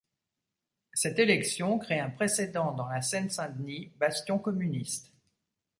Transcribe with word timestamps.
Cette 0.95 1.19
élection 1.19 1.77
crée 1.77 1.99
un 1.99 2.09
précédent 2.09 2.71
dans 2.71 2.87
la 2.87 3.03
Seine-Saint-Denis, 3.03 3.91
bastion 3.97 4.39
communiste. 4.39 5.11